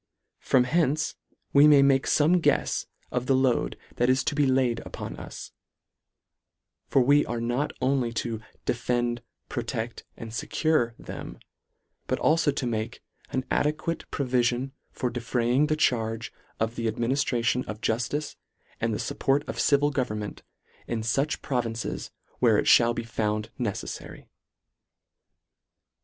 [0.39, 1.13] From hence
[1.53, 1.81] we 84 LETTER VIII.
[1.83, 5.51] may make fome guefs of the load that is to be laid upon us;
[6.87, 11.37] for we are not only to" de" fend, protecl, and fecure" them,
[12.07, 17.63] but alfo to make" an adequate provifion for defray" ing the charge of the administration
[17.65, 18.35] of" juftice
[18.79, 20.41] and the fupport of civil govern ment,
[20.87, 22.09] in fuch provinces
[22.39, 24.25] where it mall be" found neceffary."